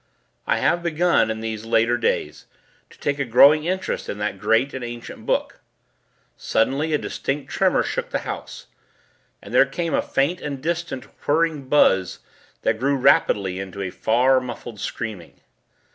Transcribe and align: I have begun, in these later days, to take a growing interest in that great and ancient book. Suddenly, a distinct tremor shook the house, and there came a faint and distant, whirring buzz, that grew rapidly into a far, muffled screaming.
I 0.47 0.57
have 0.57 0.81
begun, 0.81 1.29
in 1.29 1.41
these 1.41 1.63
later 1.63 1.95
days, 1.95 2.47
to 2.89 2.97
take 2.97 3.19
a 3.19 3.23
growing 3.23 3.65
interest 3.65 4.09
in 4.09 4.17
that 4.17 4.39
great 4.39 4.73
and 4.73 4.83
ancient 4.83 5.27
book. 5.27 5.61
Suddenly, 6.35 6.91
a 6.91 6.97
distinct 6.97 7.51
tremor 7.51 7.83
shook 7.83 8.09
the 8.09 8.17
house, 8.25 8.65
and 9.43 9.53
there 9.53 9.67
came 9.67 9.93
a 9.93 10.01
faint 10.01 10.41
and 10.41 10.59
distant, 10.59 11.03
whirring 11.27 11.69
buzz, 11.69 12.17
that 12.63 12.79
grew 12.79 12.95
rapidly 12.95 13.59
into 13.59 13.83
a 13.83 13.91
far, 13.91 14.39
muffled 14.41 14.79
screaming. 14.79 15.39